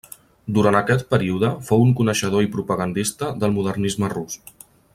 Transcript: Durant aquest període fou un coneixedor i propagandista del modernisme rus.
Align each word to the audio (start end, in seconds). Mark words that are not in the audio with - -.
Durant 0.57 0.77
aquest 0.77 1.03
període 1.13 1.51
fou 1.67 1.83
un 1.89 1.93
coneixedor 1.99 2.47
i 2.47 2.49
propagandista 2.57 3.31
del 3.45 3.55
modernisme 3.59 4.11
rus. 4.15 4.41